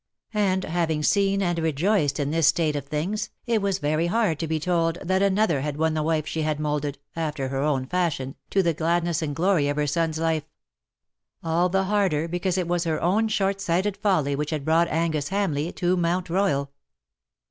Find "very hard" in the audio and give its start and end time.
3.77-4.39